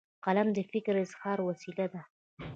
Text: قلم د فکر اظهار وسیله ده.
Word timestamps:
قلم 0.25 0.47
د 0.53 0.59
فکر 0.71 0.93
اظهار 1.05 1.37
وسیله 1.49 1.85
ده. 1.93 2.01